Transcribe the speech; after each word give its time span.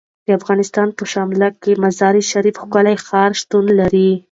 د 0.27 0.29
افغانستان 0.39 0.87
په 0.97 1.03
شمال 1.11 1.41
کې 1.61 1.71
د 1.75 1.79
مزارشریف 1.83 2.55
ښکلی 2.61 2.95
ښار 3.05 3.31
شتون 3.41 3.65
لري. 3.79 4.11